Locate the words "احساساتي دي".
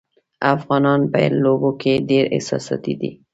2.35-3.11